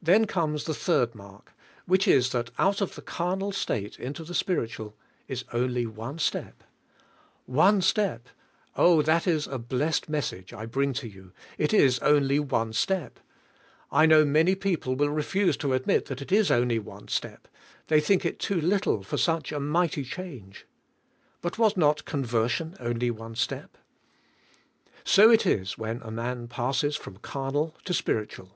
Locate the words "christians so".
25.04-25.30